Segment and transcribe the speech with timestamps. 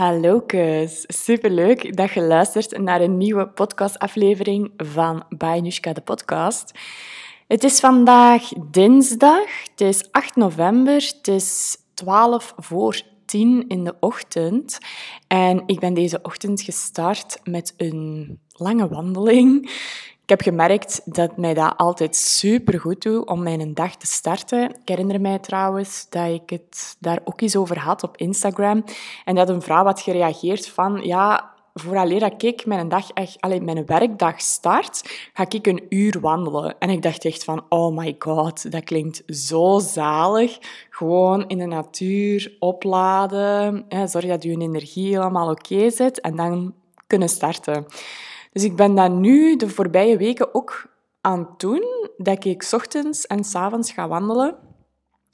[0.00, 6.72] Hallo kus, superleuk dat je luistert naar een nieuwe podcastaflevering van Bajanushka de podcast.
[7.48, 13.94] Het is vandaag dinsdag, het is 8 november, het is 12 voor 10 in de
[14.00, 14.78] ochtend
[15.26, 19.70] en ik ben deze ochtend gestart met een lange wandeling.
[20.30, 24.70] Ik heb gemerkt dat mij dat altijd super goed doet om mijn dag te starten.
[24.70, 28.84] Ik herinner mij trouwens dat ik het daar ook eens over had op Instagram.
[29.24, 33.64] En dat een vrouw had gereageerd van, ja, vooraleer dat ik mijn, dag echt, alleen
[33.64, 36.78] mijn werkdag start, ga ik een uur wandelen.
[36.78, 40.58] En ik dacht echt van, oh my god, dat klinkt zo zalig.
[40.90, 46.74] Gewoon in de natuur opladen, zorg dat je energie helemaal oké zit en dan
[47.06, 47.86] kunnen starten.
[48.52, 50.86] Dus ik ben dat nu de voorbije weken ook
[51.20, 54.56] aan het doen, dat ik ochtends en s avonds ga wandelen.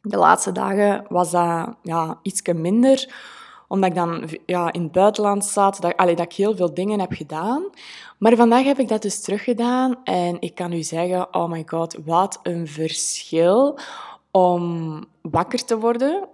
[0.00, 3.14] De laatste dagen was dat ja, iets minder,
[3.68, 7.00] omdat ik dan ja, in het buitenland zat, dat, allee, dat ik heel veel dingen
[7.00, 7.64] heb gedaan.
[8.18, 11.96] Maar vandaag heb ik dat dus teruggedaan en ik kan u zeggen, oh my god,
[12.04, 13.78] wat een verschil
[14.30, 16.28] om wakker te worden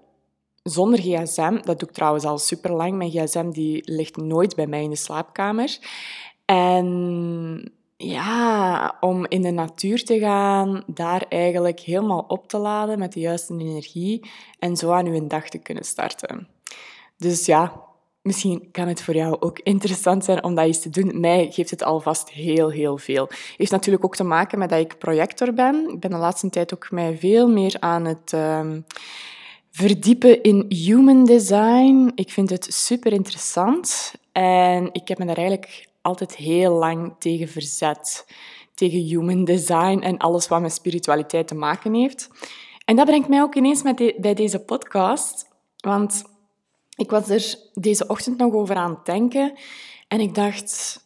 [0.62, 1.52] zonder gsm.
[1.62, 2.96] Dat doe ik trouwens al super lang.
[2.96, 5.78] Mijn gsm die ligt nooit bij mij in de slaapkamer.
[6.44, 13.12] En ja, om in de natuur te gaan, daar eigenlijk helemaal op te laden met
[13.12, 16.48] de juiste energie en zo aan uw dag te kunnen starten.
[17.16, 17.82] Dus ja,
[18.22, 21.20] misschien kan het voor jou ook interessant zijn om dat eens te doen.
[21.20, 23.28] Mij geeft het alvast heel, heel veel.
[23.56, 25.88] Heeft natuurlijk ook te maken met dat ik projector ben.
[25.88, 28.32] Ik ben de laatste tijd ook mij veel meer aan het...
[28.34, 28.60] Uh,
[29.72, 32.12] verdiepen in human design.
[32.14, 37.48] Ik vind het super interessant en ik heb me daar eigenlijk altijd heel lang tegen
[37.48, 38.26] verzet.
[38.74, 42.28] Tegen human design en alles wat met spiritualiteit te maken heeft.
[42.84, 45.46] En dat brengt mij ook ineens met bij deze podcast.
[45.76, 46.24] Want
[46.96, 49.58] ik was er deze ochtend nog over aan het denken.
[50.08, 51.00] En ik dacht,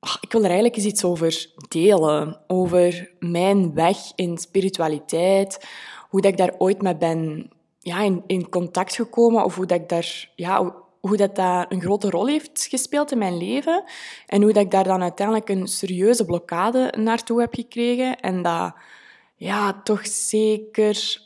[0.00, 2.40] oh, ik wil er eigenlijk eens iets over delen.
[2.46, 5.66] Over mijn weg in spiritualiteit.
[6.08, 9.44] Hoe dat ik daar ooit mee ben ja, in, in contact gekomen.
[9.44, 10.30] Of hoe dat ik daar...
[10.34, 10.74] Ja,
[11.06, 13.84] hoe dat, dat een grote rol heeft gespeeld in mijn leven
[14.26, 18.74] en hoe dat ik daar dan uiteindelijk een serieuze blokkade naartoe heb gekregen en dat
[19.36, 21.20] ja, toch zeker,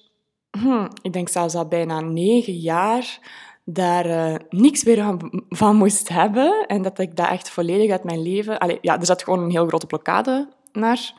[0.50, 3.18] hm, ik denk zelfs al bijna negen jaar,
[3.64, 5.16] daar uh, niks meer
[5.48, 8.78] van, moest hebben en dat ik dat echt volledig uit mijn leven...
[8.80, 11.12] Ja, er zat gewoon een heel grote blokkade naar.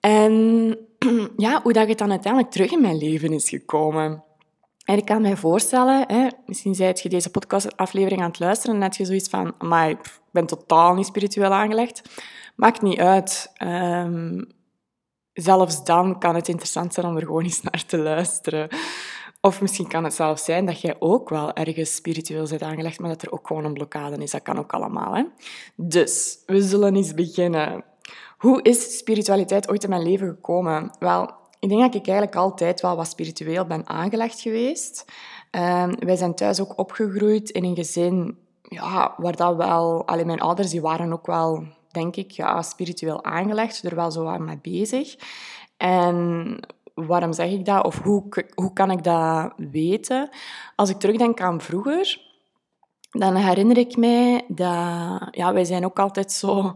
[0.00, 0.76] En
[1.36, 4.24] ja, hoe dat het dan uiteindelijk terug in mijn leven is gekomen.
[4.84, 8.82] En ik kan mij voorstellen, hè, misschien zijt je deze podcastaflevering aan het luisteren en
[8.82, 12.22] heb je zoiets van, maar ik ben totaal niet spiritueel aangelegd.
[12.56, 13.52] Maakt niet uit.
[13.64, 14.46] Um,
[15.32, 18.68] zelfs dan kan het interessant zijn om er gewoon eens naar te luisteren.
[19.40, 23.10] Of misschien kan het zelfs zijn dat jij ook wel ergens spiritueel bent aangelegd, maar
[23.10, 24.30] dat er ook gewoon een blokkade is.
[24.30, 25.14] Dat kan ook allemaal.
[25.14, 25.24] Hè?
[25.76, 27.84] Dus, we zullen eens beginnen.
[28.38, 30.90] Hoe is spiritualiteit ooit in mijn leven gekomen?
[30.98, 31.30] Wel,
[31.62, 35.04] ik denk dat ik eigenlijk altijd wel wat spiritueel ben aangelegd geweest.
[35.56, 40.06] Uh, wij zijn thuis ook opgegroeid in een gezin ja, waar dat wel...
[40.06, 44.26] Allee, mijn ouders die waren ook wel, denk ik, ja, spiritueel aangelegd, er wel zo
[44.26, 45.16] aan mee bezig.
[45.76, 46.58] En
[46.94, 47.84] waarom zeg ik dat?
[47.84, 48.24] Of hoe,
[48.54, 50.28] hoe kan ik dat weten?
[50.76, 52.20] Als ik terugdenk aan vroeger
[53.12, 56.74] dan herinner ik mij dat ja, wij zijn ook altijd zo...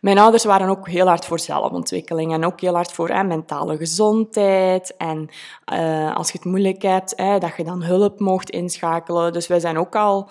[0.00, 4.96] Mijn ouders waren ook heel hard voor zelfontwikkeling en ook heel hard voor mentale gezondheid.
[4.96, 5.28] En
[5.72, 9.32] uh, als je het moeilijk hebt, hè, dat je dan hulp mocht inschakelen.
[9.32, 10.28] Dus wij zijn ook al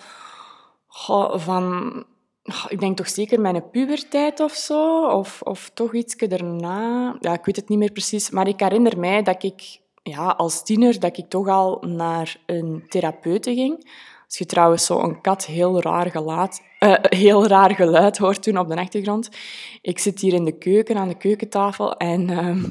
[1.34, 1.92] van...
[2.68, 7.16] Ik denk toch zeker mijn puberteit of zo, of, of toch iets erna.
[7.20, 8.30] Ja, ik weet het niet meer precies.
[8.30, 12.84] Maar ik herinner mij dat ik ja, als tiener dat ik toch al naar een
[12.88, 13.86] therapeute ging
[14.34, 18.68] als je trouwens zo een kat heel raar, uh, heel raar geluid hoort toen op
[18.68, 19.28] de achtergrond.
[19.80, 22.64] Ik zit hier in de keuken, aan de keukentafel en uh,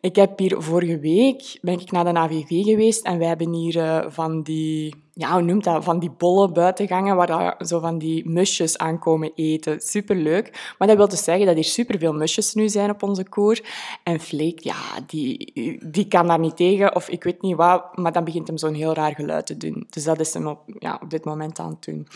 [0.00, 3.76] ik heb hier vorige week ben ik naar de AVV geweest en wij hebben hier
[3.76, 7.98] uh, van die, ja, hoe noemt dat, van die bolle buitengangen waar daar zo van
[7.98, 9.80] die musjes aankomen eten.
[9.80, 10.74] Superleuk.
[10.78, 13.60] Maar dat wil dus zeggen dat hier superveel musjes nu zijn op onze koer.
[14.02, 15.52] En Flake, ja, die,
[15.90, 18.74] die kan daar niet tegen of ik weet niet wat, maar dan begint hem zo'n
[18.74, 19.86] heel raar geluid te doen.
[19.90, 22.06] Dus dat is hem op, ja, op dit moment aan het doen.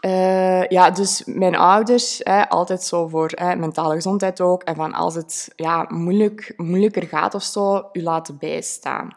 [0.00, 4.62] Uh, ja, dus mijn ouders, hè, altijd zo voor hè, mentale gezondheid ook.
[4.62, 9.14] En van als het ja, moeilijk, moeilijker gaat of zo, u laten bijstaan.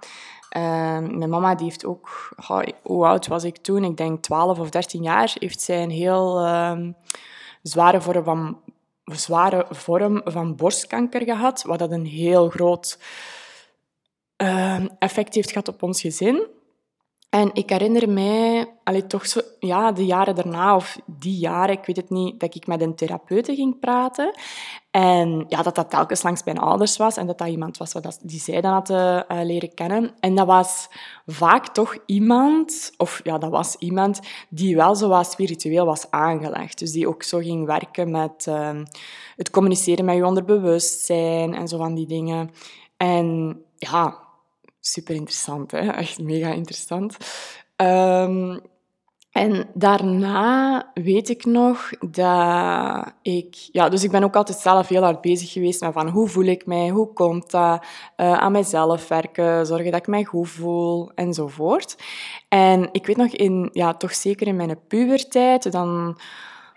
[0.58, 2.30] Uh, mijn mama die heeft ook,
[2.84, 3.84] hoe oud was ik toen?
[3.84, 5.36] Ik denk 12 of 13 jaar.
[5.40, 6.78] Heeft zij een heel uh,
[7.62, 8.60] zware vorm van,
[9.06, 11.64] zware vorm van borstkanker gehad.
[11.64, 13.00] Wat dat een heel groot
[14.36, 16.48] ehm, effect heeft gehad op ons gezin.
[17.30, 21.86] En ik herinner mij allee, toch zo, ja, de jaren daarna, of die jaren, ik
[21.86, 24.34] weet het niet, dat ik met een therapeute ging praten.
[24.92, 28.20] En ja, dat dat telkens langs mijn ouders was en dat dat iemand was wat
[28.22, 30.14] die zij dan hadden uh, leren kennen.
[30.20, 30.88] En dat was
[31.26, 36.80] vaak toch iemand, of ja, dat was iemand die wel zo wat spiritueel was aangelegd.
[36.80, 38.82] Dus die ook zo ging werken met uh,
[39.36, 42.52] het communiceren met je onderbewustzijn en zo van die dingen.
[42.98, 44.18] En ja,
[44.80, 45.92] super interessant, hè?
[45.92, 47.18] echt mega interessant.
[47.78, 48.60] Um,
[49.36, 53.56] en daarna weet ik nog dat ik...
[53.72, 56.44] Ja, dus ik ben ook altijd zelf heel hard bezig geweest met van hoe voel
[56.44, 57.86] ik mij, hoe komt dat,
[58.18, 61.98] uh, aan mijzelf werken, zorgen dat ik mij goed voel, enzovoort.
[62.50, 66.18] En ik weet nog, in, ja, toch zeker in mijn puberteit, dan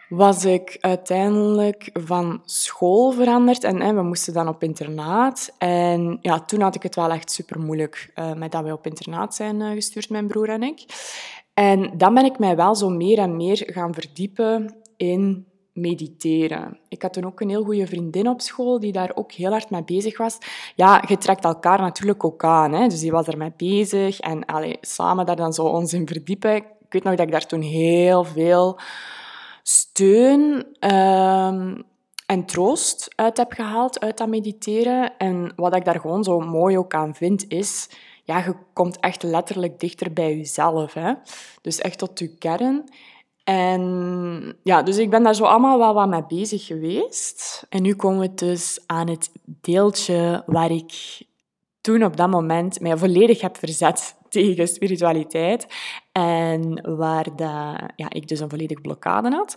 [0.09, 5.55] was ik uiteindelijk van school veranderd en hè, we moesten dan op internaat.
[5.59, 8.87] En ja, toen had ik het wel echt super moeilijk uh, met dat wij op
[8.87, 10.85] internaat zijn uh, gestuurd, mijn broer en ik.
[11.59, 16.79] En dan ben ik mij wel zo meer en meer gaan verdiepen in mediteren.
[16.89, 19.71] Ik had toen ook een heel goede vriendin op school die daar ook heel hard
[19.71, 20.39] mee bezig was.
[20.75, 22.73] Ja, je trekt elkaar natuurlijk ook aan.
[22.73, 22.87] Hè?
[22.87, 26.57] Dus die was ermee bezig en allee, samen daar dan zo ons in verdiepen.
[26.57, 28.79] Ik weet nog dat ik daar toen heel veel
[29.63, 31.83] steun um,
[32.27, 35.17] en troost uit heb gehaald uit dat mediteren.
[35.17, 37.89] En wat ik daar gewoon zo mooi ook aan vind, is
[38.29, 40.95] ja, je komt echt letterlijk dichter bij jezelf.
[40.95, 41.13] Hè?
[41.63, 42.85] Dus echt tot je kern.
[43.45, 47.67] En ja, dus ik ben daar zo allemaal wel wat mee bezig geweest.
[47.69, 51.23] En nu komen we dus aan het deeltje waar ik
[51.81, 55.67] toen op dat moment mij volledig heb verzet tegen spiritualiteit.
[56.13, 59.57] En waar dat, ja, ik dus een volledige blokkade had.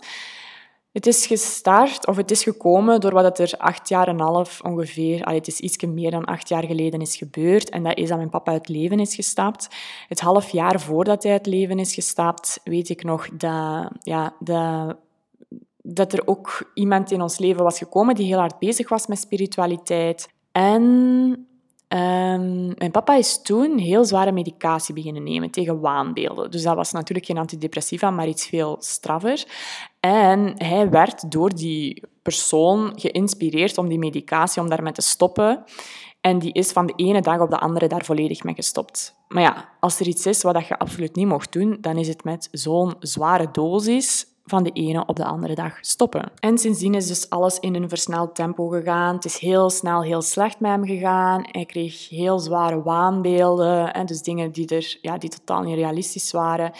[0.92, 5.28] Het is gestart, of het is gekomen door wat er acht jaar en half ongeveer,
[5.28, 7.70] het is iets meer dan acht jaar geleden is gebeurd.
[7.70, 9.68] En dat is dat mijn papa uit leven is gestapt.
[10.08, 14.96] Het half jaar voordat hij uit leven is gestapt, weet ik nog dat, ja, dat,
[15.82, 19.18] dat er ook iemand in ons leven was gekomen die heel hard bezig was met
[19.18, 20.28] spiritualiteit.
[20.52, 21.46] En
[21.92, 26.50] Um, mijn papa is toen heel zware medicatie beginnen nemen tegen waanbeelden.
[26.50, 29.44] Dus dat was natuurlijk geen antidepressiva, maar iets veel straffer.
[30.00, 35.64] En hij werd door die persoon geïnspireerd om die medicatie, om daarmee te stoppen.
[36.20, 39.14] En die is van de ene dag op de andere daar volledig mee gestopt.
[39.28, 42.24] Maar ja, als er iets is wat je absoluut niet mocht doen, dan is het
[42.24, 46.32] met zo'n zware dosis van de ene op de andere dag stoppen.
[46.40, 49.14] En sindsdien is dus alles in een versneld tempo gegaan.
[49.14, 51.42] Het is heel snel heel slecht met hem gegaan.
[51.42, 56.32] Hij kreeg heel zware waanbeelden, en dus dingen die, er, ja, die totaal niet realistisch
[56.32, 56.72] waren.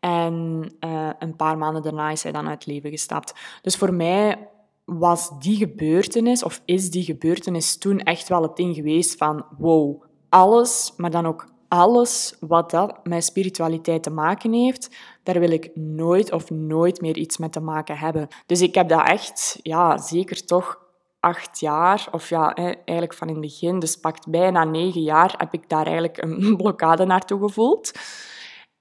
[0.00, 0.34] En
[0.80, 3.34] uh, een paar maanden daarna is hij dan uit het leven gestapt.
[3.62, 4.48] Dus voor mij
[4.84, 10.02] was die gebeurtenis, of is die gebeurtenis toen echt wel het ding geweest van wow,
[10.28, 14.88] alles, maar dan ook alles wat dat met spiritualiteit te maken heeft,
[15.22, 18.28] daar wil ik nooit of nooit meer iets mee te maken hebben.
[18.46, 20.78] Dus ik heb dat echt, ja, zeker toch
[21.20, 25.54] acht jaar, of ja, eigenlijk van in het begin, dus pakt bijna negen jaar, heb
[25.54, 27.92] ik daar eigenlijk een blokkade naartoe gevoeld.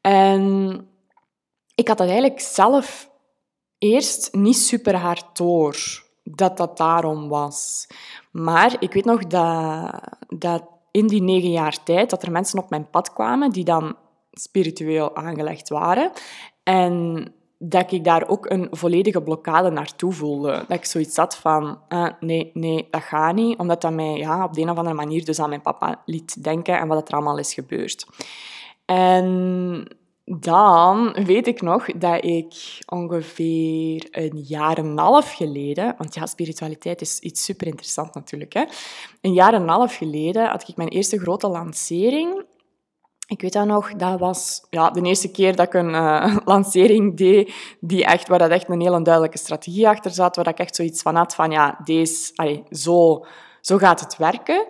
[0.02, 0.88] En
[1.76, 3.10] ik had dat eigenlijk zelf
[3.78, 7.88] eerst niet super hard door dat dat daarom was.
[8.32, 12.70] Maar ik weet nog dat, dat in die negen jaar tijd dat er mensen op
[12.70, 13.96] mijn pad kwamen die dan
[14.32, 16.12] spiritueel aangelegd waren.
[16.64, 17.26] En
[17.64, 20.52] dat ik daar ook een volledige blokkade naartoe voelde.
[20.68, 23.58] Dat ik zoiets had van, uh, nee, nee, dat gaat niet.
[23.58, 26.44] Omdat dat mij ja, op de een of andere manier dus aan mijn papa liet
[26.44, 28.06] denken en wat er allemaal is gebeurd.
[28.86, 29.98] En
[30.40, 36.26] dan weet ik nog dat ik ongeveer een jaar en een half geleden, want ja,
[36.26, 38.54] spiritualiteit is iets super interessant natuurlijk.
[38.54, 38.64] Hè?
[39.22, 42.46] Een jaar en een half geleden had ik mijn eerste grote lancering.
[43.28, 47.18] Ik weet dat nog, dat was ja, de eerste keer dat ik een uh, lancering
[47.18, 50.76] deed, die echt, waar dat echt een hele duidelijke strategie achter zat, waar ik echt
[50.76, 53.26] zoiets van had van, ja, deze, zo,
[53.62, 54.68] zo gaat het werken.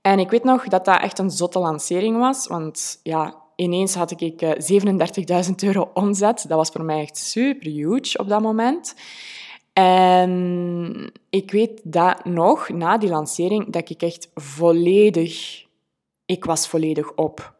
[0.00, 4.20] En ik weet nog dat dat echt een zotte lancering was, want ja, ineens had
[4.20, 6.44] ik 37.000 eh, euro omzet.
[6.48, 8.94] Dat was voor mij echt super huge op dat moment.
[9.72, 15.62] En ik weet dat nog, na die lancering, dat ik echt volledig...
[16.26, 17.54] Ik was volledig op.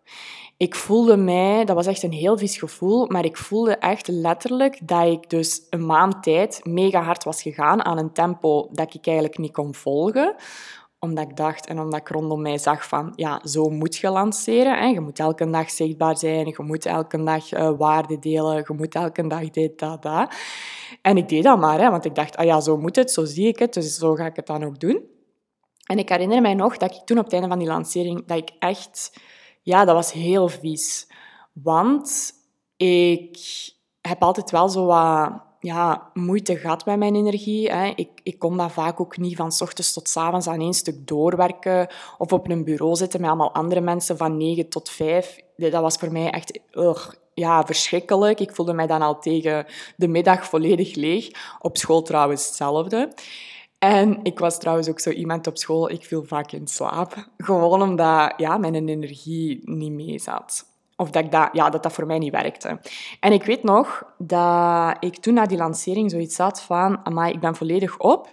[0.57, 4.89] Ik voelde mij, dat was echt een heel vies gevoel, maar ik voelde echt letterlijk
[4.89, 9.07] dat ik dus een maand tijd mega hard was gegaan aan een tempo dat ik
[9.07, 10.35] eigenlijk niet kon volgen
[11.05, 14.79] omdat ik dacht en omdat ik rondom mij zag van, ja, zo moet je lanceren.
[14.79, 14.87] Hè.
[14.87, 18.95] Je moet elke dag zichtbaar zijn, je moet elke dag uh, waarde delen, je moet
[18.95, 20.35] elke dag dit, dat, dat.
[21.03, 23.25] En ik deed dat maar, hè, want ik dacht, ah ja, zo moet het, zo
[23.25, 25.03] zie ik het, dus zo ga ik het dan ook doen.
[25.87, 28.39] En ik herinner mij nog dat ik toen op het einde van die lancering, dat
[28.39, 29.21] ik echt,
[29.63, 31.09] ja, dat was heel vies.
[31.53, 32.33] Want
[32.77, 33.39] ik
[34.01, 35.33] heb altijd wel zo wat
[35.65, 37.71] ja, moeite gehad met mijn energie.
[37.71, 37.93] Hè.
[37.95, 41.89] Ik, ik kon dat vaak ook niet van ochtends tot avonds aan één stuk doorwerken
[42.19, 45.41] of op een bureau zitten met allemaal andere mensen van negen tot vijf.
[45.57, 46.61] Dat was voor mij echt
[47.35, 48.41] ja, verschrikkelijk.
[48.41, 49.67] Ik voelde mij dan al tegen
[49.97, 51.31] de middag volledig leeg.
[51.61, 53.13] Op school trouwens hetzelfde.
[53.79, 57.29] En ik was trouwens ook zo iemand op school, ik viel vaak in slaap.
[57.37, 60.74] Gewoon omdat ja, mijn energie niet mee zat.
[60.97, 62.81] Of dat, dat, ja, dat dat voor mij niet werkte.
[63.21, 67.07] En ik weet nog dat ik toen na die lancering zoiets had van...
[67.07, 68.29] Amai, ik ben volledig op.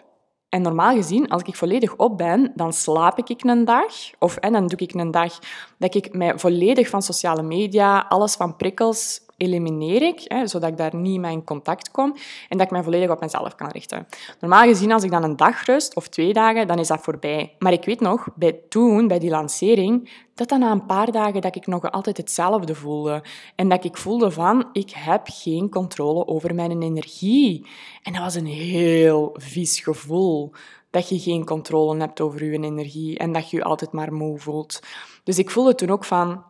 [0.49, 3.93] En normaal gezien, als ik volledig op ben, dan slaap ik een dag.
[4.19, 5.39] Of en dan doe ik een dag
[5.77, 10.77] dat ik mij volledig van sociale media, alles van prikkels, elimineer ik, hè, zodat ik
[10.77, 12.15] daar niet mee in contact kom
[12.49, 14.07] en dat ik mij volledig op mezelf kan richten.
[14.39, 17.55] Normaal gezien, als ik dan een dag rust of twee dagen, dan is dat voorbij.
[17.59, 21.41] Maar ik weet nog, bij toen, bij die lancering, dat dan na een paar dagen
[21.41, 23.23] dat ik nog altijd hetzelfde voelde.
[23.55, 27.67] En dat ik voelde van, ik heb geen controle over mijn energie.
[28.03, 30.51] En dat was een heel vies gevoel.
[30.89, 34.39] Dat je geen controle hebt over je energie en dat je je altijd maar moe
[34.39, 34.79] voelt.
[35.23, 36.43] Dus ik voelde toen ook van,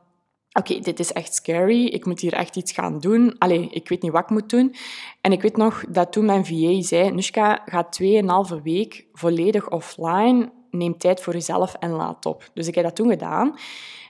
[0.53, 3.35] oké, dit is echt scary, ik moet hier echt iets gaan doen.
[3.37, 4.75] Allee, ik weet niet wat ik moet doen.
[5.21, 10.51] En ik weet nog dat toen mijn VA zei, Nushka, ga tweeënhalve week volledig offline,
[10.71, 12.49] neem tijd voor jezelf en laat op.
[12.53, 13.55] Dus ik heb dat toen gedaan.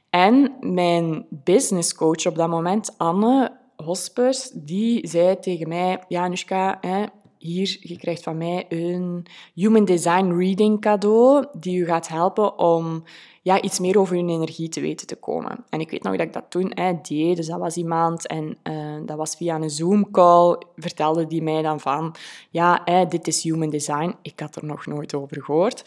[0.10, 6.78] En mijn business coach op dat moment, Anne Hospers, die zei tegen mij, ja, Nushka,
[6.82, 7.06] hè,
[7.38, 13.04] hier, je krijgt van mij een Human Design Reading cadeau die je gaat helpen om
[13.42, 15.66] ja, iets meer over hun energie te weten te komen.
[15.70, 17.36] En ik weet nog dat ik dat toen hè, deed.
[17.36, 20.58] Dus dat was iemand en uh, dat was via een Zoom-call.
[20.76, 22.16] Vertelde die mij dan van,
[22.50, 24.16] ja, hè, dit is Human Design.
[24.22, 25.84] Ik had er nog nooit over gehoord.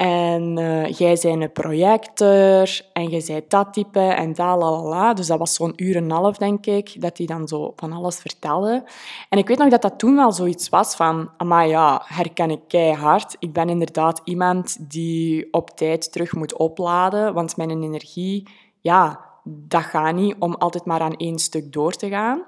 [0.00, 5.14] En uh, jij bent een projector en jij bent dat type en dat, la.
[5.14, 7.92] Dus dat was zo'n uur en een half, denk ik, dat hij dan zo van
[7.92, 8.84] alles vertelde.
[9.28, 12.60] En ik weet nog dat dat toen wel zoiets was van, maar ja, herken ik
[12.68, 13.36] keihard.
[13.38, 16.58] Ik ben inderdaad iemand die op tijd terug moet
[17.32, 18.48] want mijn energie,
[18.80, 22.42] ja, dat gaat niet om altijd maar aan één stuk door te gaan.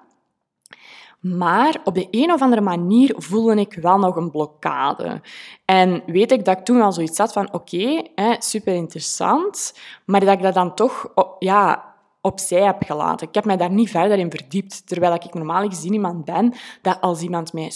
[1.21, 5.21] Maar op de een of andere manier voelde ik wel nog een blokkade.
[5.65, 8.03] En weet ik dat ik toen al zoiets had van, oké,
[8.39, 13.29] super interessant, maar dat ik dat dan toch ja, opzij heb gelaten.
[13.29, 17.01] Ik heb mij daar niet verder in verdiept, terwijl ik normaal gezien iemand ben dat
[17.01, 17.71] als iemand mij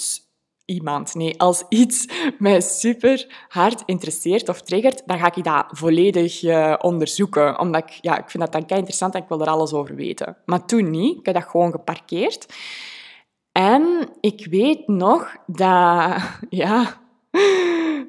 [0.66, 1.14] iemand.
[1.14, 2.06] Nee, als iets
[2.38, 7.58] mij super hard interesseert of triggert, dan ga ik dat volledig uh, onderzoeken.
[7.60, 9.94] Omdat ik, ja, ik vind dat dan kei interessant en ik wil er alles over
[9.94, 10.36] weten.
[10.44, 11.18] Maar toen niet.
[11.18, 12.46] Ik heb dat gewoon geparkeerd.
[13.52, 16.22] En ik weet nog dat,
[16.62, 17.00] ja,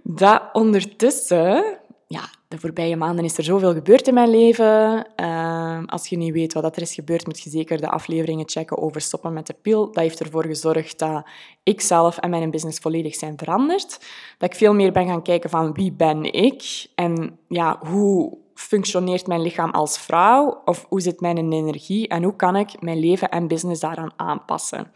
[0.04, 5.08] dat ondertussen, ja, de voorbije maanden is er zoveel gebeurd in mijn leven.
[5.22, 8.78] Uh, als je niet weet wat er is gebeurd, moet je zeker de afleveringen checken
[8.78, 9.86] over stoppen met de pil.
[9.86, 11.28] Dat heeft ervoor gezorgd dat
[11.64, 14.00] ik zelf en mijn business volledig zijn veranderd.
[14.38, 19.28] Dat ik veel meer ben gaan kijken van wie ben ik en ja, hoe functioneert
[19.28, 23.30] mijn lichaam als vrouw of hoe zit mijn energie en hoe kan ik mijn leven
[23.30, 24.92] en business daaraan aanpassen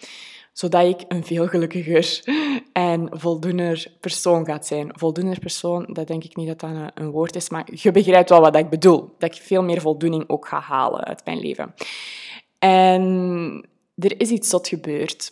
[0.53, 2.23] zodat ik een veel gelukkiger
[2.73, 4.91] en voldoener persoon gaat zijn.
[4.93, 8.41] Voldoener persoon, dat denk ik niet dat dat een, woord is, maar je begrijpt wel
[8.41, 9.15] wat ik bedoel.
[9.17, 11.73] Dat ik veel meer voldoening ook ga halen uit mijn leven.
[12.59, 13.65] En
[13.95, 15.31] er is iets tot gebeurd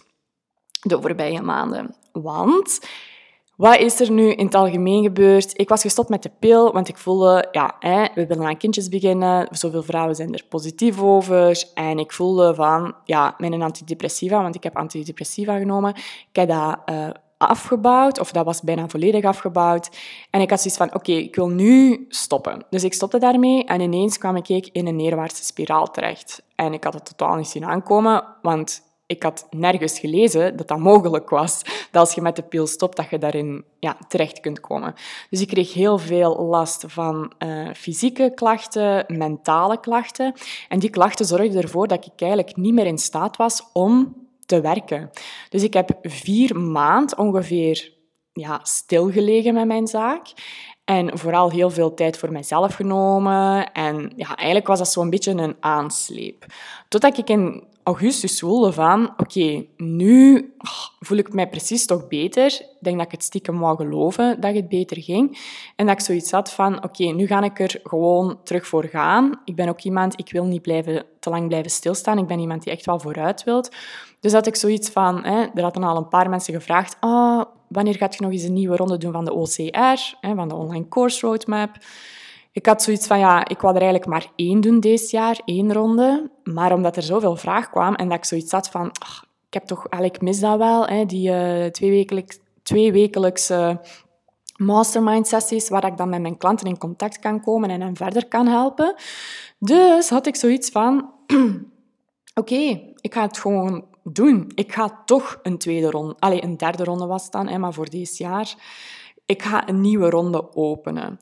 [0.81, 1.95] de voorbije maanden.
[2.11, 2.79] Want
[3.59, 5.59] wat is er nu in het algemeen gebeurd?
[5.59, 8.89] Ik was gestopt met de pil, want ik voelde, ja, hè, we willen aan kindjes
[8.89, 9.47] beginnen.
[9.51, 11.63] Zoveel vrouwen zijn er positief over.
[11.73, 15.93] En ik voelde van, ja, een antidepressiva, want ik heb antidepressiva genomen.
[16.29, 19.89] Ik heb dat uh, afgebouwd, of dat was bijna volledig afgebouwd.
[20.29, 22.65] En ik had zoiets van, oké, ik wil nu stoppen.
[22.69, 26.43] Dus ik stopte daarmee en ineens kwam ik in een neerwaartse spiraal terecht.
[26.55, 30.77] En ik had het totaal niet zien aankomen, want ik had nergens gelezen dat dat
[30.77, 31.61] mogelijk was.
[31.63, 34.93] Dat als je met de pil stopt, dat je daarin ja, terecht kunt komen.
[35.29, 40.33] Dus ik kreeg heel veel last van uh, fysieke klachten, mentale klachten.
[40.67, 44.61] En die klachten zorgden ervoor dat ik eigenlijk niet meer in staat was om te
[44.61, 45.09] werken.
[45.49, 47.93] Dus ik heb vier maanden ongeveer
[48.33, 50.33] ja, stilgelegen met mijn zaak.
[50.85, 53.71] En vooral heel veel tijd voor mijzelf genomen.
[53.71, 56.45] En ja, eigenlijk was dat zo'n beetje een aansleep.
[56.87, 60.53] Totdat ik in augustus voelde van, oké, nu
[61.00, 62.46] voel ik mij precies toch beter.
[62.46, 65.38] Ik denk dat ik het stiekem wou geloven dat het beter ging.
[65.75, 69.41] En dat ik zoiets had van, oké, nu ga ik er gewoon terug voor gaan.
[69.46, 72.17] Ik ben ook iemand, ik wil niet blijven, te lang blijven stilstaan.
[72.17, 73.75] Ik ben iemand die echt wel vooruit wilt.
[74.19, 77.96] Dus had ik zoiets van, hè, er hadden al een paar mensen gevraagd, oh, wanneer
[77.96, 80.88] gaat je nog eens een nieuwe ronde doen van de OCR, hè, van de Online
[80.88, 81.77] Course Roadmap?
[82.51, 85.74] Ik had zoiets van, ja, ik wou er eigenlijk maar één doen deze jaar, één
[85.74, 86.32] ronde.
[86.44, 88.88] Maar omdat er zoveel vraag kwam en dat ik zoiets had van,
[89.48, 93.79] ik heb toch, eigenlijk mis dat wel, hè, die uh, twee, wekelijks, twee wekelijkse
[94.56, 98.27] mastermind sessies waar ik dan met mijn klanten in contact kan komen en hen verder
[98.27, 98.96] kan helpen.
[99.60, 101.12] Dus had ik zoiets van,
[102.41, 104.51] oké, ik ga het gewoon doen.
[104.56, 107.74] Ik ga toch een tweede ronde, allez, een derde ronde was het dan, hè, maar
[107.74, 108.56] voor dit jaar.
[109.25, 111.20] Ik ga een nieuwe ronde openen.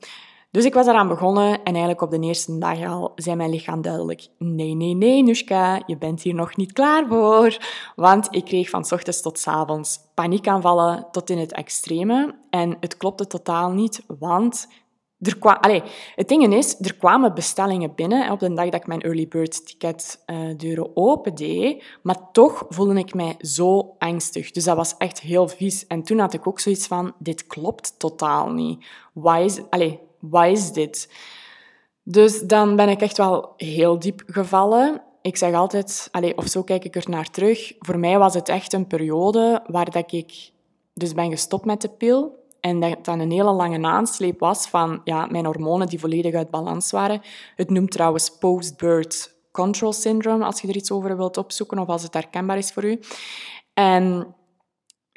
[0.50, 3.82] Dus ik was eraan begonnen en eigenlijk op de eerste dag al zei mijn lichaam
[3.82, 7.58] duidelijk: Nee, nee, nee, Nushka, je bent hier nog niet klaar voor.
[7.96, 12.34] Want ik kreeg van ochtends tot avonds paniekaanvallen tot in het extreme.
[12.50, 14.68] En het klopte totaal niet, want
[15.18, 15.58] er kwam,
[16.14, 19.66] het ding is, er kwamen bestellingen binnen op de dag dat ik mijn early bird
[19.66, 24.50] ticket uh, deuren open deed, maar toch voelde ik mij zo angstig.
[24.50, 25.86] Dus dat was echt heel vies.
[25.86, 28.86] En toen had ik ook zoiets van, dit klopt totaal niet.
[29.12, 31.12] Why is, allez, wat is dit?
[32.02, 35.02] Dus dan ben ik echt wel heel diep gevallen.
[35.22, 37.72] Ik zeg altijd, allez, of zo kijk ik er naar terug.
[37.78, 40.50] Voor mij was het echt een periode waar dat ik
[40.94, 42.46] dus ben gestopt met de pil.
[42.60, 46.50] En dat dan een hele lange aansleep was van ja, mijn hormonen die volledig uit
[46.50, 47.20] balans waren.
[47.56, 52.02] Het noemt trouwens post-birth control syndrome, als je er iets over wilt opzoeken of als
[52.02, 53.00] het herkenbaar is voor u.
[53.74, 54.34] En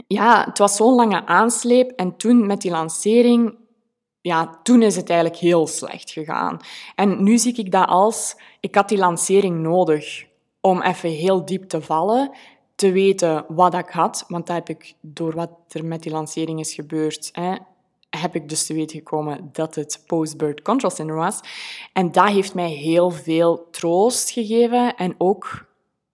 [0.08, 1.92] ja, het was zo'n lange aansleep.
[1.92, 3.58] En toen met die lancering
[4.22, 6.60] ja, toen is het eigenlijk heel slecht gegaan.
[6.96, 10.26] En nu zie ik dat als, ik had die lancering nodig
[10.62, 12.32] om even heel diep te vallen,
[12.76, 16.60] te weten wat ik had, want dat heb ik door wat er met die lancering
[16.60, 17.56] is gebeurd, hè,
[18.10, 21.40] heb ik dus te weten gekomen dat het post-birth control syndrome was.
[21.94, 25.66] En dat heeft mij heel veel troost gegeven en ook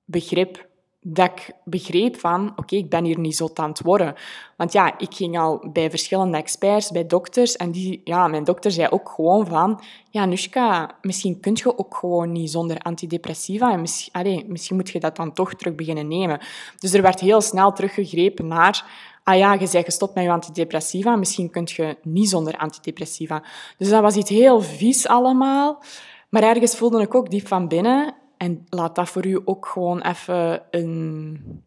[0.05, 0.66] begrip
[1.09, 4.15] dat ik begreep van, oké, ik ben hier niet zo aan het worden.
[4.57, 8.71] Want ja, ik ging al bij verschillende experts, bij dokters, en die, ja, mijn dokter
[8.71, 13.81] zei ook gewoon van, ja, Nushka, misschien kun je ook gewoon niet zonder antidepressiva, en
[13.81, 16.39] misschien, misschien moet je dat dan toch terug beginnen nemen.
[16.79, 18.85] Dus er werd heel snel teruggegrepen naar,
[19.23, 23.43] ah ja, je bent gestopt met je antidepressiva, misschien kun je niet zonder antidepressiva.
[23.77, 25.83] Dus dat was iets heel vies allemaal.
[26.29, 30.01] Maar ergens voelde ik ook diep van binnen, en laat dat voor u ook gewoon
[30.01, 31.63] even een,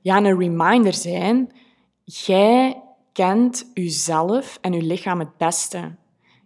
[0.00, 1.52] ja, een reminder zijn.
[2.04, 2.82] Jij
[3.12, 5.94] kent uzelf en uw lichaam het beste.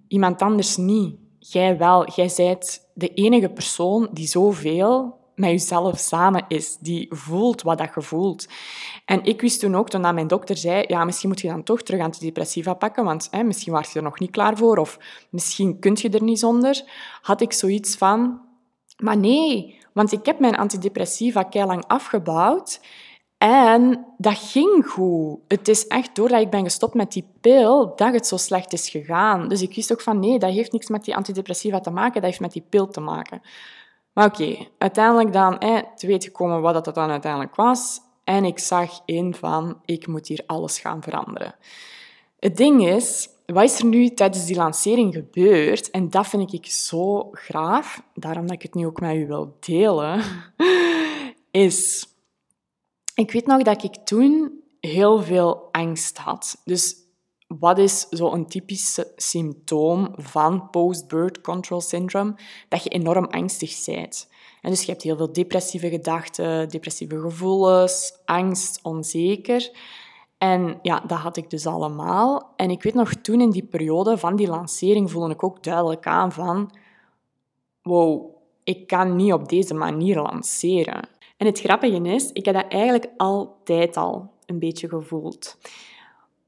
[0.09, 1.17] Iemand anders niet.
[1.39, 2.11] Jij wel.
[2.11, 7.91] Jij bent de enige persoon die zoveel met jezelf samen is, die voelt wat dat
[7.95, 8.49] je voelt.
[9.05, 11.83] En ik wist toen ook, toen mijn dokter zei, ja, misschien moet je dan toch
[11.83, 14.99] terug antidepressiva pakken, want hè, misschien was je er nog niet klaar voor, of
[15.31, 16.83] misschien kun je er niet zonder,
[17.23, 18.41] had ik zoiets van,
[19.03, 22.81] maar nee, want ik heb mijn antidepressiva lang afgebouwd
[23.39, 25.39] en dat ging goed.
[25.49, 28.89] Het is echt doordat ik ben gestopt met die pil dat het zo slecht is
[28.89, 29.49] gegaan.
[29.49, 32.23] Dus ik wist ook van nee, dat heeft niks met die antidepressiva te maken, dat
[32.23, 33.41] heeft met die pil te maken.
[34.13, 38.01] Maar oké, uiteindelijk dan eh, te weten gekomen wat dat dan uiteindelijk was.
[38.25, 41.55] En ik zag in van, ik moet hier alles gaan veranderen.
[42.39, 45.91] Het ding is, wat is er nu tijdens die lancering gebeurd?
[45.91, 49.57] En dat vind ik zo graaf, daarom dat ik het nu ook met u wil
[49.61, 50.23] delen,
[51.51, 52.07] is...
[53.15, 56.61] Ik weet nog dat ik toen heel veel angst had.
[56.65, 56.95] Dus
[57.47, 62.35] wat is zo'n typisch symptoom van post-birth control syndrome?
[62.69, 64.29] Dat je enorm angstig bent.
[64.61, 69.71] En dus je hebt heel veel depressieve gedachten, depressieve gevoelens, angst, onzeker.
[70.39, 72.53] En ja, dat had ik dus allemaal.
[72.57, 76.07] En ik weet nog, toen in die periode van die lancering voelde ik ook duidelijk
[76.07, 76.71] aan van...
[77.83, 81.09] Wow, ik kan niet op deze manier lanceren.
[81.37, 85.57] En het grappige is, ik heb dat eigenlijk altijd al een beetje gevoeld.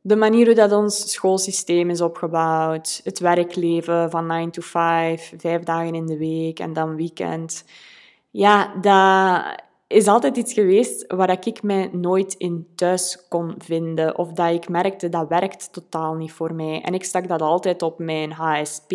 [0.01, 5.63] De manier hoe dat ons schoolsysteem is opgebouwd, het werkleven van 9 to 5, vijf
[5.63, 7.65] dagen in de week en dan weekend.
[8.31, 14.19] Ja, dat is altijd iets geweest waar ik mij nooit in thuis kon vinden.
[14.19, 16.81] Of dat ik merkte, dat werkt totaal niet voor mij.
[16.81, 18.91] En ik stak dat altijd op mijn HSP,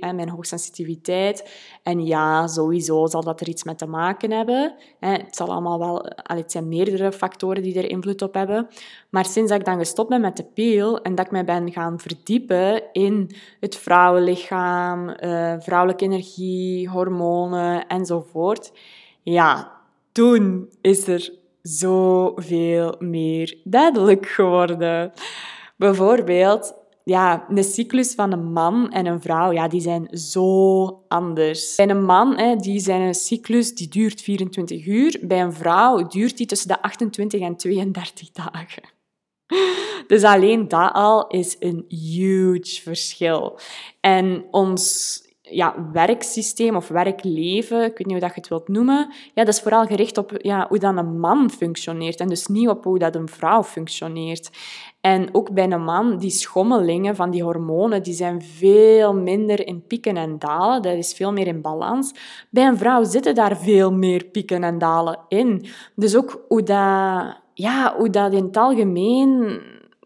[0.00, 1.50] mijn hoogsensitiviteit.
[1.82, 4.74] En ja, sowieso zal dat er iets mee te maken hebben.
[5.00, 8.68] Het, zal allemaal wel, het zijn meerdere factoren die er invloed op hebben.
[9.10, 11.98] Maar sinds ik dan gestopt ben met de pil en dat ik mij ben gaan
[11.98, 18.72] verdiepen in het vrouwenlichaam, eh, vrouwelijke energie, hormonen enzovoort...
[19.22, 19.79] Ja,
[20.12, 25.12] toen is er zoveel meer duidelijk geworden.
[25.76, 31.74] Bijvoorbeeld, ja, de cyclus van een man en een vrouw, ja, die zijn zo anders.
[31.74, 35.18] Bij een man, hè, die zijn cyclus die duurt 24 uur.
[35.22, 38.82] Bij een vrouw duurt die tussen de 28 en 32 dagen.
[40.06, 43.58] Dus alleen dat al is een huge verschil.
[44.00, 49.12] En ons ja, werksysteem of werkleven, ik weet niet hoe dat je het wilt noemen,
[49.34, 52.68] ja, dat is vooral gericht op ja, hoe dan een man functioneert en dus niet
[52.68, 54.50] op hoe dat een vrouw functioneert.
[55.00, 59.86] En ook bij een man, die schommelingen van die hormonen, die zijn veel minder in
[59.86, 60.82] pieken en dalen.
[60.82, 62.14] Dat is veel meer in balans.
[62.50, 65.66] Bij een vrouw zitten daar veel meer pieken en dalen in.
[65.94, 69.60] Dus ook hoe dat, ja, hoe dat in het algemeen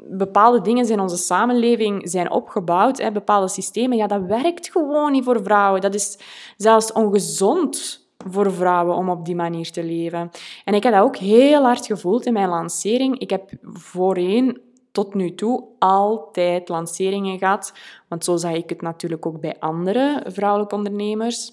[0.09, 5.25] bepaalde dingen in onze samenleving zijn opgebouwd, hè, bepaalde systemen, ja, dat werkt gewoon niet
[5.25, 5.81] voor vrouwen.
[5.81, 6.19] Dat is
[6.57, 10.31] zelfs ongezond voor vrouwen om op die manier te leven.
[10.65, 13.19] En ik heb dat ook heel hard gevoeld in mijn lancering.
[13.19, 14.61] Ik heb voorheen
[14.93, 17.73] tot nu toe altijd lanceringen gehad,
[18.09, 21.53] want zo zag ik het natuurlijk ook bij andere vrouwelijke ondernemers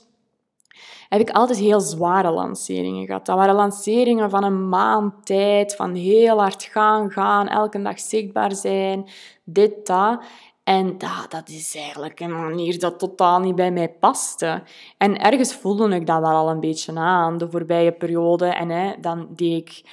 [1.09, 3.25] heb ik altijd heel zware lanceringen gehad.
[3.25, 8.55] Dat waren lanceringen van een maand tijd, van heel hard gaan, gaan, elke dag zichtbaar
[8.55, 9.09] zijn,
[9.43, 10.23] dit, dat.
[10.63, 14.63] En dat, dat is eigenlijk een manier dat totaal niet bij mij paste.
[14.97, 18.45] En ergens voelde ik dat wel al een beetje aan, de voorbije periode.
[18.45, 19.83] En hè, dan deed ik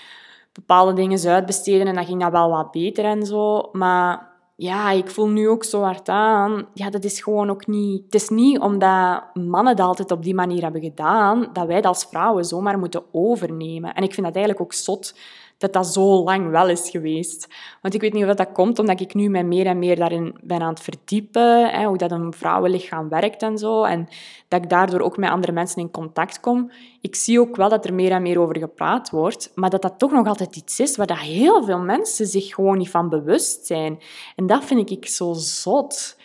[0.53, 3.68] bepaalde dingen uitbesteden en dan ging dat wel wat beter en zo.
[3.72, 4.28] Maar
[4.61, 6.66] ja, ik voel nu ook zo hard aan.
[6.75, 8.05] Ja, dat is gewoon ook niet...
[8.05, 11.85] Het is niet omdat mannen dat altijd op die manier hebben gedaan, dat wij dat
[11.85, 13.94] als vrouwen zomaar moeten overnemen.
[13.94, 15.14] En ik vind dat eigenlijk ook zot
[15.59, 17.49] dat dat zo lang wel is geweest.
[17.83, 20.38] Want ik weet niet of dat komt, omdat ik nu mij meer en meer daarin
[20.42, 24.09] ben aan het verdiepen, hè, hoe dat een vrouwenlichaam werkt en zo, en
[24.49, 26.71] dat ik daardoor ook met andere mensen in contact kom.
[27.01, 29.99] Ik zie ook wel dat er meer en meer over gepraat wordt, maar dat dat
[29.99, 33.66] toch nog altijd iets is waar dat heel veel mensen zich gewoon niet van bewust
[33.66, 33.99] zijn.
[34.37, 36.16] En dat vind ik zo zot.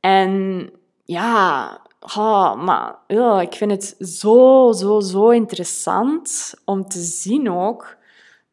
[0.00, 0.70] En
[1.04, 1.80] ja,
[2.16, 7.96] Oh, maar ja, ik vind het zo, zo, zo interessant om te zien ook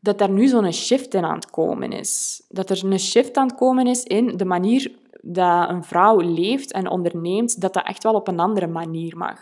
[0.05, 2.43] dat er nu zo'n shift in aan het komen is.
[2.49, 4.91] Dat er een shift aan het komen is in de manier
[5.21, 9.39] dat een vrouw leeft en onderneemt, dat dat echt wel op een andere manier mag.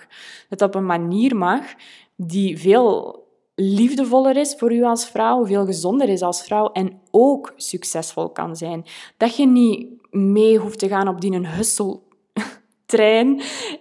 [0.50, 1.62] Dat dat op een manier mag
[2.16, 3.22] die veel
[3.56, 8.56] liefdevoller is voor u als vrouw, veel gezonder is als vrouw en ook succesvol kan
[8.56, 8.86] zijn.
[9.18, 12.00] Dat je niet mee hoeft te gaan op die een hustle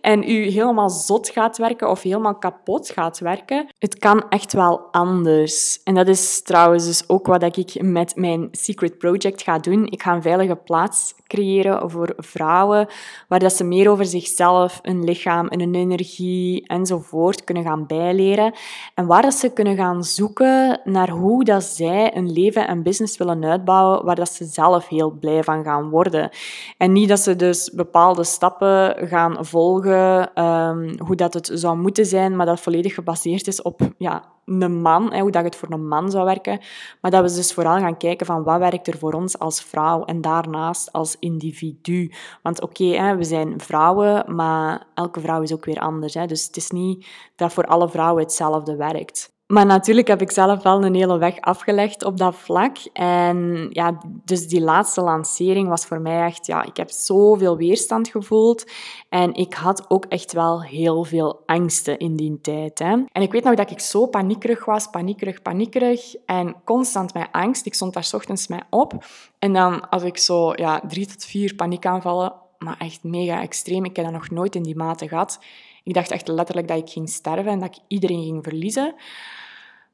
[0.01, 3.67] en u helemaal zot gaat werken of helemaal kapot gaat werken.
[3.79, 5.83] Het kan echt wel anders.
[5.85, 9.87] En dat is trouwens dus ook wat ik met mijn Secret Project ga doen.
[9.87, 12.89] Ik ga een veilige plaats creëren voor vrouwen,
[13.29, 18.55] waar dat ze meer over zichzelf, hun lichaam en hun energie enzovoort kunnen gaan bijleren.
[18.95, 23.17] En waar dat ze kunnen gaan zoeken naar hoe dat zij een leven en business
[23.17, 26.31] willen uitbouwen, waar dat ze zelf heel blij van gaan worden.
[26.77, 32.07] En niet dat ze dus bepaalde stappen gaan volgen, um, hoe dat het zou moeten
[32.07, 35.71] zijn, maar dat volledig gebaseerd is op ja, een man, hè, hoe dat het voor
[35.71, 36.61] een man zou werken.
[37.01, 40.05] Maar dat we dus vooral gaan kijken van wat werkt er voor ons als vrouw
[40.05, 42.13] en daarnaast als individu.
[42.43, 46.15] Want oké, we zijn vrouwen, maar elke vrouw is ook weer anders.
[46.15, 46.27] Hè.
[46.27, 49.32] Dus het is niet dat voor alle vrouwen hetzelfde werkt.
[49.47, 52.77] Maar natuurlijk heb ik zelf wel een hele weg afgelegd op dat vlak.
[52.93, 56.47] En ja, dus die laatste lancering was voor mij echt...
[56.47, 58.71] Ja, ik heb zoveel weerstand gevoeld.
[59.09, 62.79] En ik had ook echt wel heel veel angsten in die tijd.
[62.79, 62.93] Hè.
[63.13, 66.15] En ik weet nog dat ik zo paniekerig was, paniekerig, paniekerig.
[66.27, 67.67] En constant met angst.
[67.67, 69.05] Ik stond daar ochtends mee op.
[69.39, 72.33] En dan als ik zo ja, drie tot vier paniekaanvallen.
[72.59, 73.85] Maar echt mega extreem.
[73.85, 75.39] Ik heb dat nog nooit in die mate gehad.
[75.85, 78.95] Ik dacht echt letterlijk dat ik ging sterven en dat ik iedereen ging verliezen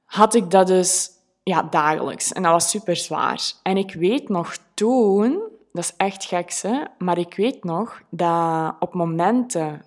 [0.09, 1.11] had ik dat dus
[1.43, 2.33] ja, dagelijks.
[2.33, 3.53] En dat was super zwaar.
[3.63, 6.83] En ik weet nog toen, dat is echt geks, hè?
[6.99, 9.85] maar ik weet nog dat op momenten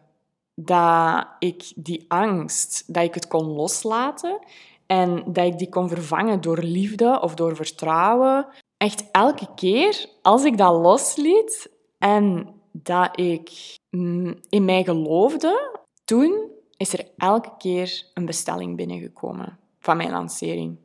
[0.56, 4.40] dat ik die angst, dat ik het kon loslaten
[4.86, 8.48] en dat ik die kon vervangen door liefde of door vertrouwen.
[8.78, 15.81] Echt elke keer als ik dat losliet en dat ik mm, in mij geloofde,
[16.12, 20.78] toen is er elke keer een bestelling binnengekomen van mijn lancering.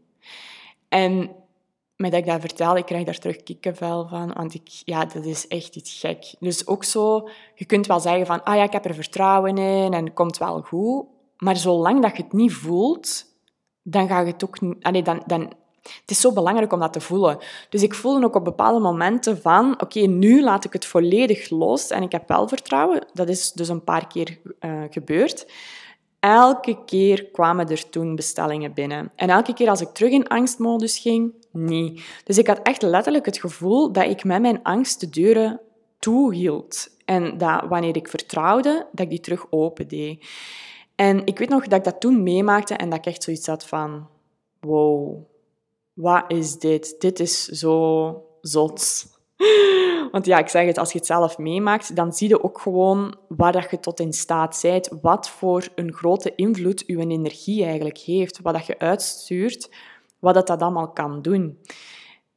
[0.88, 1.30] En
[1.96, 5.24] met dat ik dat vertel, ik krijg daar terug kikkenvel van, want ik, ja, dat
[5.24, 6.34] is echt iets gek.
[6.38, 9.92] Dus ook zo, je kunt wel zeggen van, ah ja, ik heb er vertrouwen in
[9.92, 13.24] en het komt wel goed, maar zolang dat je het niet voelt,
[13.82, 14.58] dan ga je het ook.
[14.80, 15.52] Allee, dan, dan,
[16.00, 17.38] het is zo belangrijk om dat te voelen.
[17.68, 21.90] Dus ik voelde ook op bepaalde momenten van, oké, nu laat ik het volledig los
[21.90, 23.06] en ik heb wel vertrouwen.
[23.12, 25.46] Dat is dus een paar keer uh, gebeurd.
[26.20, 29.12] Elke keer kwamen er toen bestellingen binnen.
[29.16, 32.04] En elke keer als ik terug in angstmodus ging, niet.
[32.24, 35.60] Dus ik had echt letterlijk het gevoel dat ik met mijn angst de deuren
[35.98, 36.88] toehield.
[37.04, 40.26] En dat wanneer ik vertrouwde, dat ik die terug open deed.
[40.94, 43.66] En ik weet nog dat ik dat toen meemaakte en dat ik echt zoiets had
[43.66, 44.08] van...
[44.60, 45.18] Wow,
[45.96, 46.96] wat is dit?
[46.98, 49.06] Dit is zo zot.
[50.12, 53.16] Want ja, ik zeg het, als je het zelf meemaakt, dan zie je ook gewoon
[53.28, 54.88] waar dat je tot in staat bent.
[55.02, 58.40] Wat voor een grote invloed je energie eigenlijk heeft.
[58.40, 59.70] Wat dat je uitstuurt,
[60.18, 61.58] wat dat, dat allemaal kan doen.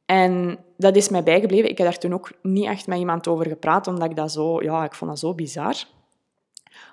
[0.06, 1.70] En dat is mij bijgebleven.
[1.70, 4.62] Ik heb daar toen ook niet echt met iemand over gepraat, omdat ik dat zo...
[4.62, 5.74] Ja, ik vond dat zo bizar.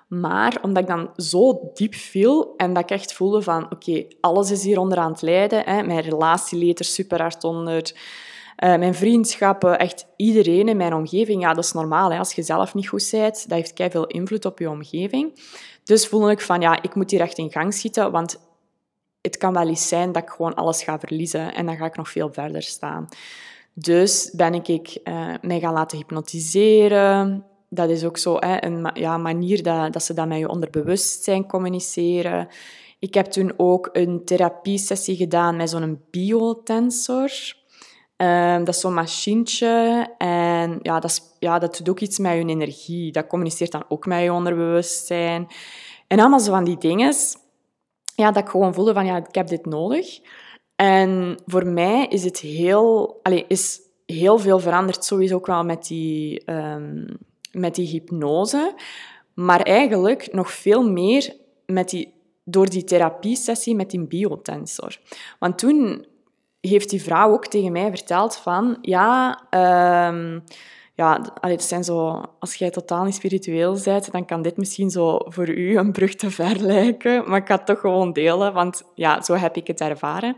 [0.08, 3.72] Maar omdat ik dan zo diep viel en dat ik echt voelde van...
[3.72, 5.64] Oké, alles is hieronder aan het lijden.
[5.64, 5.82] Hè.
[5.82, 7.92] Mijn relatie leed er super hard onder.
[8.64, 11.42] Uh, mijn vriendschappen, echt iedereen in mijn omgeving.
[11.42, 12.12] Ja, dat is normaal.
[12.12, 12.18] Hè.
[12.18, 15.40] Als je zelf niet goed bent, dat heeft veel invloed op je omgeving.
[15.84, 18.38] Dus voelde ik van, ja, ik moet hier echt in gang schieten, want
[19.20, 21.96] het kan wel eens zijn dat ik gewoon alles ga verliezen en dan ga ik
[21.96, 23.08] nog veel verder staan.
[23.72, 27.44] Dus ben ik uh, mij gaan laten hypnotiseren.
[27.68, 31.46] Dat is ook zo hè, een ja, manier dat, dat ze dat met je onderbewustzijn
[31.46, 32.48] communiceren.
[32.98, 37.30] Ik heb toen ook een therapiesessie gedaan met zo'n biotensor.
[38.16, 42.32] Um, dat is zo'n machientje en ja dat, is, ja, dat doet ook iets met
[42.32, 43.12] je energie.
[43.12, 45.46] Dat communiceert dan ook met je onderbewustzijn.
[46.06, 47.14] En allemaal zo van die dingen
[48.14, 50.20] ja, dat ik gewoon voelde van ja, ik heb dit nodig.
[50.76, 56.50] En voor mij is het heel, is heel veel veranderd, sowieso ook wel met die,
[56.52, 57.06] um,
[57.52, 58.74] met die hypnose.
[59.34, 61.32] Maar eigenlijk nog veel meer
[61.66, 64.98] met die, door die therapiesessie met die biotensor.
[65.38, 66.06] Want toen
[66.60, 69.40] heeft die vrouw ook tegen mij verteld van, ja,
[70.10, 70.44] um,
[70.94, 75.18] ja, het zijn zo, als jij totaal niet spiritueel bent, dan kan dit misschien zo
[75.24, 77.28] voor u een brug te ver lijken.
[77.28, 80.36] Maar ik ga het toch gewoon delen, want ja, zo heb ik het ervaren.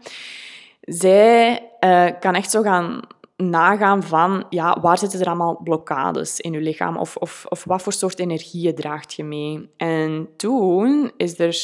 [0.81, 3.01] Zij uh, kan echt zo gaan
[3.40, 7.83] nagaan van ja, waar zitten er allemaal blokkades in je lichaam of, of, of wat
[7.83, 9.70] voor soort energieën draagt je mee.
[9.76, 11.57] En toen is er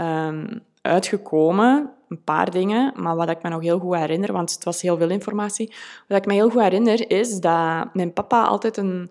[0.00, 4.64] um, uitgekomen een paar dingen, maar wat ik me nog heel goed herinner, want het
[4.64, 5.74] was heel veel informatie.
[6.08, 9.10] Wat ik me heel goed herinner, is dat mijn papa altijd een,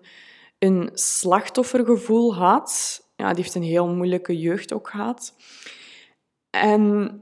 [0.58, 3.00] een slachtoffergevoel had.
[3.16, 5.34] Ja, die heeft een heel moeilijke jeugd ook gehad.
[6.50, 7.20] En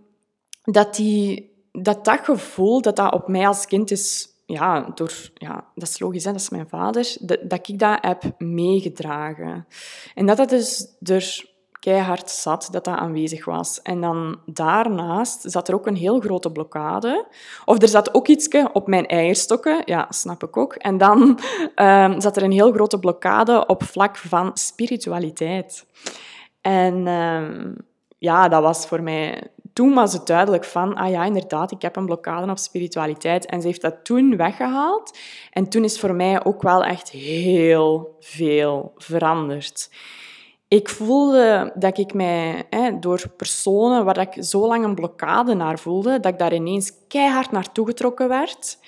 [0.63, 4.37] dat die, dat, dat gevoel, dat dat op mij als kind is...
[4.51, 6.33] Ja, door, ja, dat is logisch, hè?
[6.33, 7.17] dat is mijn vader.
[7.21, 9.67] Dat, ik dat heb meegedragen.
[10.15, 11.45] En dat dat dus er
[11.81, 13.83] keihard zat dat dat aanwezig was.
[13.83, 17.27] En dan daarnaast zat er ook een heel grote blokkade.
[17.65, 20.75] Of er zat ook iets op mijn eierstokken, ja, snap ik ook.
[20.75, 21.39] En dan
[21.75, 25.87] um, zat er een heel grote blokkade op vlak van spiritualiteit.
[26.61, 27.77] En um,
[28.19, 29.51] ja, dat was voor mij...
[29.79, 33.47] Toen was het duidelijk van, ah ja, inderdaad, ik heb een blokkade op spiritualiteit.
[33.47, 35.19] En ze heeft dat toen weggehaald.
[35.53, 39.91] En toen is voor mij ook wel echt heel veel veranderd
[40.69, 45.79] ik voelde dat ik mij hè, door personen waar ik zo lang een blokkade naar
[45.79, 48.79] voelde, dat ik daar ineens keihard naartoe getrokken werd,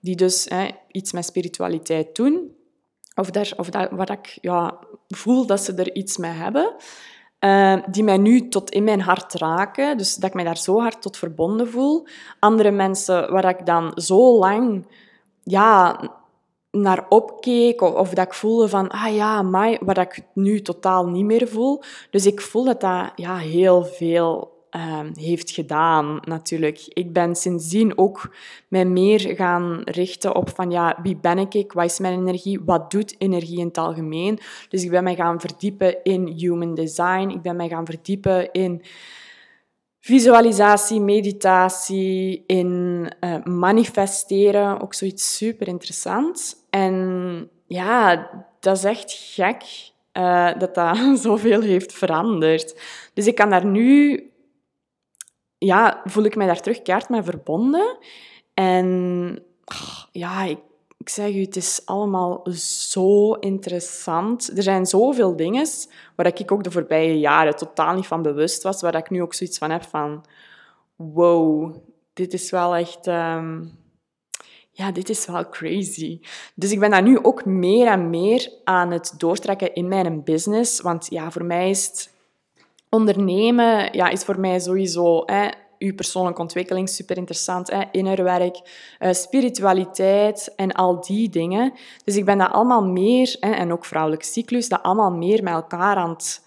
[0.00, 2.56] die dus hè, iets met spiritualiteit doen,
[3.14, 6.74] of, daar, of dat, waar ik ja, voel dat ze er iets mee hebben,
[7.40, 10.80] uh, die mij nu tot in mijn hart raken, dus dat ik mij daar zo
[10.80, 12.06] hard tot verbonden voel.
[12.38, 14.86] Andere mensen waar ik dan zo lang
[15.42, 16.00] ja,
[16.70, 21.24] naar opkeek of, dat ik voelde van, ah ja, maar wat ik nu totaal niet
[21.24, 21.82] meer voel.
[22.10, 26.80] Dus ik voel dat dat ja, heel veel uh, heeft gedaan, natuurlijk.
[26.88, 28.34] Ik ben sindsdien ook
[28.68, 31.72] mij meer gaan richten op van, ja, wie ben ik?
[31.72, 32.60] Wat is mijn energie?
[32.64, 34.38] Wat doet energie in het algemeen?
[34.68, 37.28] Dus ik ben mij gaan verdiepen in human design.
[37.28, 38.82] Ik ben mij gaan verdiepen in
[40.00, 44.80] visualisatie, meditatie, in uh, manifesteren.
[44.80, 46.66] Ook zoiets super interessant.
[46.70, 49.62] En ja, dat is echt gek
[50.12, 52.80] uh, dat dat zoveel heeft veranderd.
[53.14, 54.22] Dus ik kan daar nu...
[55.58, 57.98] Ja, voel ik mij daar terug keihard mee verbonden.
[58.54, 59.38] En
[60.12, 60.58] ja, ik,
[60.98, 62.46] ik zeg u, het is allemaal
[62.90, 64.56] zo interessant.
[64.56, 65.66] Er zijn zoveel dingen
[66.14, 69.34] waar ik ook de voorbije jaren totaal niet van bewust was, waar ik nu ook
[69.34, 70.24] zoiets van heb van...
[70.96, 71.76] Wow,
[72.12, 73.06] dit is wel echt...
[73.06, 73.64] Ehm,
[74.70, 76.20] ja, dit is wel crazy.
[76.54, 80.80] Dus ik ben dat nu ook meer en meer aan het doortrekken in mijn business.
[80.80, 82.12] Want ja, voor mij is het
[82.90, 85.48] ondernemen, ja, is voor mij sowieso hè,
[85.78, 87.70] uw persoonlijke ontwikkeling super interessant.
[87.70, 88.60] Hè, innerwerk,
[89.00, 91.72] uh, spiritualiteit en al die dingen.
[92.04, 95.52] Dus ik ben dat allemaal meer, hè, en ook vrouwelijk cyclus, dat allemaal meer met
[95.52, 96.42] elkaar aan het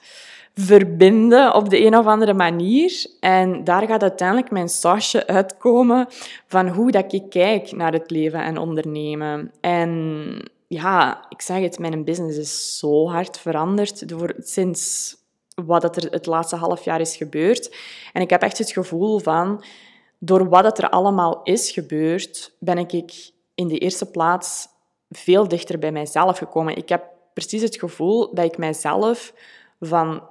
[0.54, 3.08] verbinden op de een of andere manier.
[3.19, 6.08] En daar gaat uiteindelijk mijn sausje uitkomen
[6.47, 9.51] van hoe dat ik kijk naar het leven en ondernemen.
[9.62, 15.15] En ja, ik zeg het, mijn business is zo hard veranderd door, sinds
[15.65, 17.76] wat er het laatste half jaar is gebeurd.
[18.13, 19.63] En ik heb echt het gevoel van,
[20.17, 24.67] door wat er allemaal is gebeurd, ben ik in de eerste plaats
[25.10, 26.78] veel dichter bij mijzelf gekomen.
[26.78, 29.34] Ik heb precies het gevoel dat ik mijzelf
[29.80, 30.24] van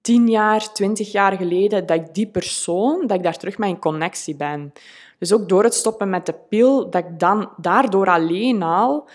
[0.00, 4.36] tien jaar, twintig jaar geleden, dat ik die persoon, dat ik daar terug in connectie
[4.36, 4.72] ben.
[5.18, 9.08] Dus ook door het stoppen met de pil, dat ik dan daardoor alleen al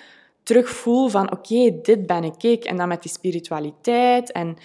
[0.45, 2.65] terugvoel van oké, dit ben ik.
[2.65, 4.57] En dan met die spiritualiteit en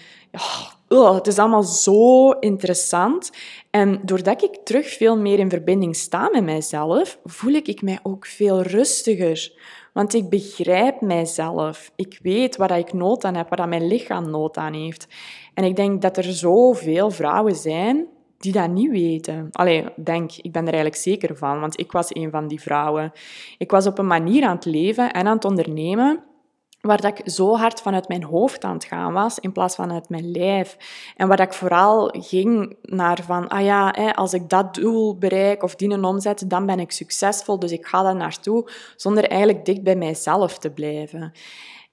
[0.87, 3.31] oh, het is allemaal zo interessant.
[3.69, 8.25] En doordat ik terug veel meer in verbinding sta met mijzelf, voel ik mij ook
[8.25, 9.59] veel rustiger.
[9.93, 11.91] Want ik begrijp mijzelf.
[11.95, 15.07] Ik weet waar ik nood aan heb, waar mijn lichaam nood aan heeft.
[15.53, 18.07] En ik denk dat er zoveel vrouwen zijn
[18.41, 19.47] die dat niet weten.
[19.51, 23.11] Allee, denk, ik ben er eigenlijk zeker van, want ik was een van die vrouwen.
[23.57, 26.23] Ik was op een manier aan het leven en aan het ondernemen
[26.81, 29.91] waar dat ik zo hard vanuit mijn hoofd aan het gaan was, in plaats van
[29.91, 30.77] uit mijn lijf.
[31.15, 35.63] En waar dat ik vooral ging naar van, ah ja, als ik dat doel bereik
[35.63, 39.65] of die een omzet, dan ben ik succesvol, dus ik ga daar naartoe, zonder eigenlijk
[39.65, 41.31] dicht bij mijzelf te blijven.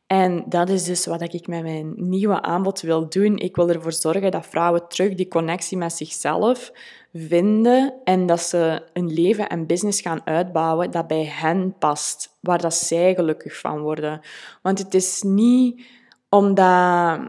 [0.09, 3.37] En dat is dus wat ik met mijn nieuwe aanbod wil doen.
[3.37, 6.73] Ik wil ervoor zorgen dat vrouwen terug die connectie met zichzelf
[7.13, 12.61] vinden en dat ze een leven en business gaan uitbouwen dat bij hen past, waar
[12.61, 14.21] dat zij gelukkig van worden.
[14.63, 15.87] Want het is niet
[16.29, 17.21] omdat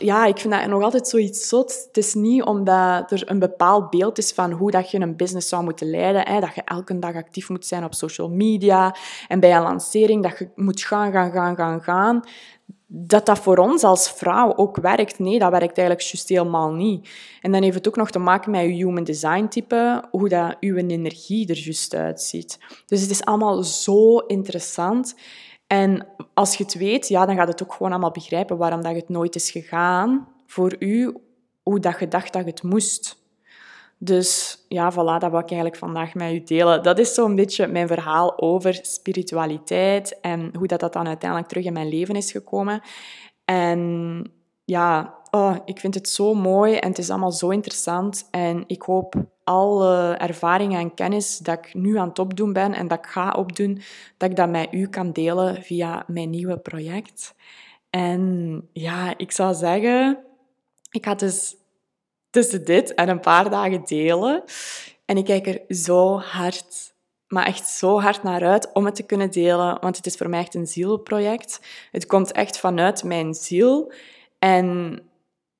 [0.00, 1.84] ja, ik vind dat nog altijd zoiets zot.
[1.86, 5.48] Het is niet omdat er een bepaald beeld is van hoe dat je een business
[5.48, 6.28] zou moeten leiden.
[6.28, 8.96] Hè, dat je elke dag actief moet zijn op social media.
[9.28, 12.22] En bij een lancering dat je moet gaan, gaan, gaan, gaan, gaan.
[12.86, 15.18] Dat dat voor ons als vrouw ook werkt.
[15.18, 17.08] Nee, dat werkt eigenlijk juist helemaal niet.
[17.40, 20.04] En dan heeft het ook nog te maken met je human design type.
[20.10, 22.58] Hoe dat je energie er juist uitziet.
[22.86, 25.14] Dus het is allemaal zo interessant.
[25.68, 28.94] En als je het weet, ja, dan gaat het ook gewoon allemaal begrijpen waarom dat
[28.94, 31.16] het nooit is gegaan voor u,
[31.62, 33.16] hoe dat je dacht dat het moest.
[33.98, 36.82] Dus ja, voilà, dat wil ik eigenlijk vandaag met u delen.
[36.82, 41.64] Dat is zo'n beetje mijn verhaal over spiritualiteit en hoe dat, dat dan uiteindelijk terug
[41.64, 42.80] in mijn leven is gekomen.
[43.44, 44.32] En
[44.64, 48.28] ja, oh, ik vind het zo mooi en het is allemaal zo interessant.
[48.30, 49.14] En ik hoop
[49.44, 53.32] alle ervaringen en kennis dat ik nu aan het opdoen ben en dat ik ga
[53.32, 53.82] opdoen,
[54.16, 57.34] dat ik dat met u kan delen via mijn nieuwe project.
[57.90, 60.18] En ja, ik zou zeggen,
[60.90, 61.56] ik ga dus
[62.30, 64.44] tussen dit en een paar dagen delen.
[65.04, 66.94] En ik kijk er zo hard,
[67.28, 70.28] maar echt zo hard naar uit om het te kunnen delen, want het is voor
[70.28, 71.60] mij echt een zielproject.
[71.90, 73.92] Het komt echt vanuit mijn ziel.
[74.38, 74.98] En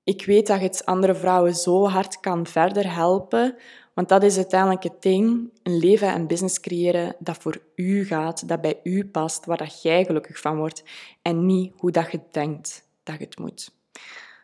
[0.09, 3.57] ik weet dat het andere vrouwen zo hard kan verder helpen,
[3.95, 8.49] want dat is uiteindelijk het ding, een leven en business creëren dat voor u gaat,
[8.49, 10.83] dat bij u past, waar dat jij gelukkig van wordt
[11.23, 13.71] en niet hoe dat je denkt dat het moet.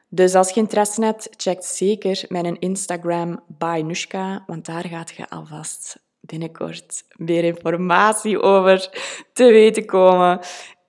[0.08, 5.28] Dus als je interesse hebt, check zeker mijn Instagram by Nushka, want daar gaat je
[5.28, 8.90] alvast binnenkort meer informatie over
[9.32, 10.40] te weten komen.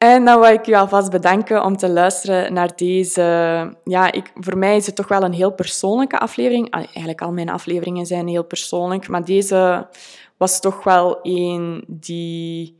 [0.05, 3.21] En dan wil ik u alvast bedanken om te luisteren naar deze...
[3.83, 6.69] Ja, ik, voor mij is het toch wel een heel persoonlijke aflevering.
[6.71, 9.87] Eigenlijk al mijn afleveringen zijn heel persoonlijk, maar deze
[10.37, 12.79] was toch wel een die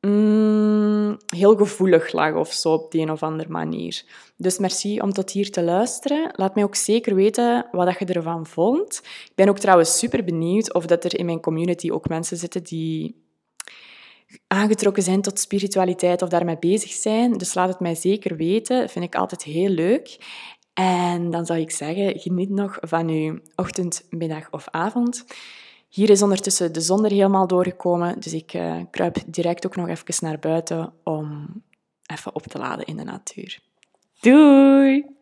[0.00, 4.04] mm, heel gevoelig lag of zo op de een of andere manier.
[4.36, 6.30] Dus merci om tot hier te luisteren.
[6.32, 9.00] Laat mij ook zeker weten wat je ervan vond.
[9.04, 12.62] Ik ben ook trouwens super benieuwd of dat er in mijn community ook mensen zitten
[12.62, 13.26] die
[14.46, 17.32] aangetrokken zijn tot spiritualiteit of daarmee bezig zijn.
[17.32, 18.80] Dus laat het mij zeker weten.
[18.80, 20.18] Dat vind ik altijd heel leuk.
[20.74, 25.24] En dan zou ik zeggen, geniet nog van uw ochtend, middag of avond.
[25.88, 29.88] Hier is ondertussen de zon er helemaal doorgekomen, dus ik uh, kruip direct ook nog
[29.88, 31.48] even naar buiten om
[32.06, 33.60] even op te laden in de natuur.
[34.20, 35.17] Doei!